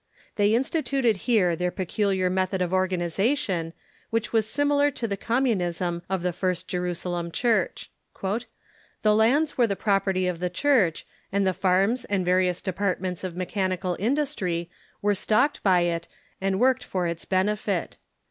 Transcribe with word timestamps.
They 0.35 0.55
instituted 0.55 1.15
here 1.29 1.55
their 1.55 1.69
peculiar 1.69 2.27
method 2.27 2.59
of 2.59 2.73
organization, 2.73 3.71
which 4.09 4.33
was 4.33 4.49
similar 4.49 4.89
to 4.89 5.07
the 5.07 5.15
comuiunisni 5.15 6.01
of 6.09 6.23
the 6.23 6.33
first 6.33 6.67
Jerusalem 6.67 7.31
Church. 7.31 7.91
"The 8.23 9.13
lands 9.15 9.59
were 9.59 9.67
the 9.67 9.75
pro])crty 9.75 10.27
of 10.27 10.39
the 10.39 10.49
Church, 10.49 11.05
and 11.31 11.45
the 11.45 11.53
farms 11.53 12.03
and 12.05 12.25
various 12.25 12.61
departments 12.61 13.23
of 13.23 13.35
me 13.37 13.45
chanical 13.45 13.95
industry 13.99 14.71
were 15.03 15.13
stocked 15.13 15.61
by 15.61 15.81
it 15.81 16.07
and 16.41 16.59
worked 16.59 16.83
for 16.83 17.05
its 17.05 17.23
bene 17.25 17.55
fit. 17.55 17.97